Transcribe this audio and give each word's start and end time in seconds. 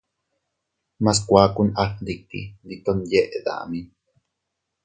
Mas 1.03 1.19
kuakun 1.27 1.69
a 1.81 1.83
fgnditi, 1.89 2.41
ndi 2.65 2.75
ton 2.85 2.99
yeʼe 3.11 3.37
dami. 3.45 3.79